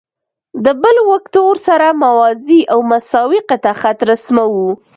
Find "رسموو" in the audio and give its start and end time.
4.09-4.67